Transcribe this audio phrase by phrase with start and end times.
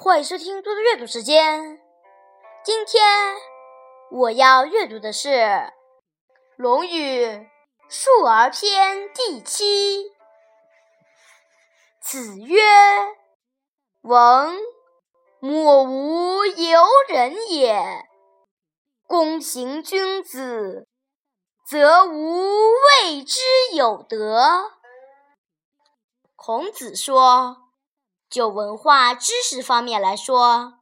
[0.00, 1.80] 欢迎收听多多阅读时间。
[2.62, 3.02] 今天
[4.12, 5.28] 我要阅读的是
[6.56, 7.26] 《论语·
[7.88, 10.12] 述而篇》第七。
[12.00, 12.56] 子曰
[14.02, 14.56] ：“文
[15.40, 18.06] 莫无尤人也。
[19.04, 20.86] 公行君子，
[21.68, 22.70] 则无
[23.02, 23.40] 谓之
[23.74, 24.70] 有德。”
[26.36, 27.67] 孔子说。
[28.30, 30.80] 就文化知识方面来说，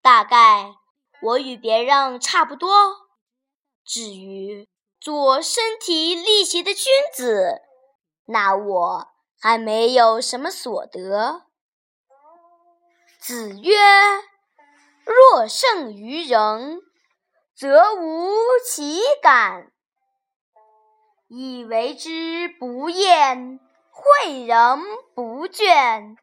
[0.00, 0.76] 大概
[1.22, 2.70] 我与别人差不多。
[3.84, 4.68] 至于
[5.00, 7.62] 做身体力行的君子，
[8.26, 9.08] 那我
[9.40, 11.46] 还没有什么所得。
[13.18, 13.74] 子曰
[15.04, 16.80] ：“若胜于人，
[17.54, 18.30] 则无
[18.66, 19.72] 其感；
[21.28, 23.60] 以为之不厌，
[23.92, 24.78] 诲人
[25.14, 26.16] 不倦。”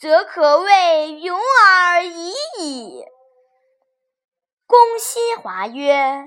[0.00, 3.04] 则可谓勇而已矣。
[4.66, 6.26] 公西华曰：“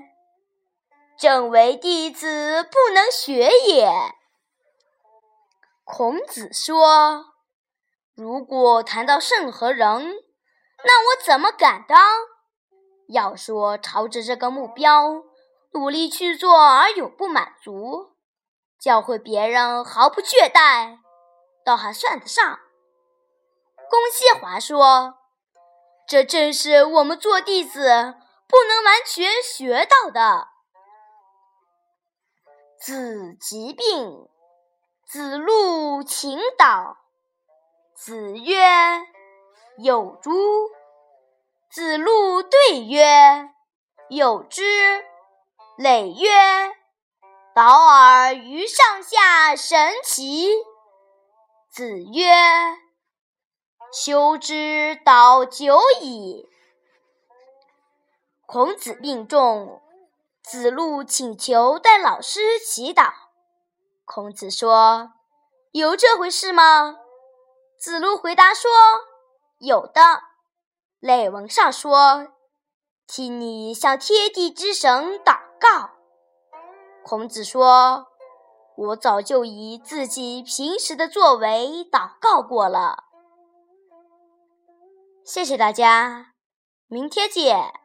[1.18, 3.90] 正为弟子不能学也。”
[5.82, 7.34] 孔子说
[8.14, 10.14] ：“如果谈到圣和仁，
[10.84, 11.98] 那我怎么敢当？
[13.08, 15.24] 要说朝着这个目标
[15.72, 18.14] 努力去做而永不满足，
[18.78, 20.98] 教会别人毫不懈怠，
[21.64, 22.60] 倒还算得上。”
[23.88, 25.18] 公西华说
[26.08, 28.14] ：“这正是我们做弟子
[28.46, 30.48] 不能完全学到的。”
[32.80, 34.28] 子疾病，
[35.06, 36.98] 子路请导。
[37.94, 38.56] 子曰
[39.78, 40.32] ：“有诸？”
[41.70, 43.50] 子路对曰
[44.10, 44.62] ：“有之。”
[45.78, 46.30] 累曰
[47.54, 50.52] ：“导尔于上下，神奇。”
[51.72, 52.83] 子曰。
[53.94, 56.48] 修之道久矣。
[58.44, 59.80] 孔子病重，
[60.42, 63.12] 子路请求代老师祈祷。
[64.04, 65.12] 孔子说
[65.70, 66.96] ：“有这回事吗？”
[67.78, 68.68] 子路回答说
[69.62, 70.00] ：“有的。”
[70.98, 72.32] 累文上说
[73.06, 75.90] ：“替你向天地之神祷告。”
[77.06, 78.08] 孔子说
[78.76, 83.04] ：“我早就以自己平时的作为祷告过了。”
[85.24, 86.34] 谢谢大家，
[86.86, 87.83] 明天见。